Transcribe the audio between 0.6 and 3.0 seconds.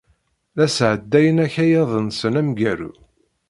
sɛeddayen akayad-nsen ameggaru.